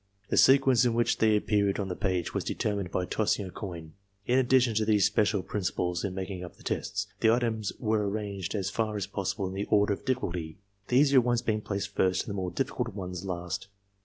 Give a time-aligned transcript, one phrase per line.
[0.29, 3.93] The sequence in which they appeared on the page was determined by tossing a coin.
[4.25, 8.55] In addition to these special principles in making up the tests, the items were arranged
[8.55, 10.55] as far as possible in the order of diflSculty,
[10.87, 13.67] the easier ones being placed first and the more difiicult ones last.